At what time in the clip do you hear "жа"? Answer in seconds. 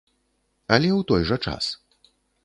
1.31-1.37